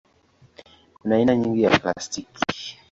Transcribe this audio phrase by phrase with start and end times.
[0.99, 2.39] Kuna aina nyingi za plastiki.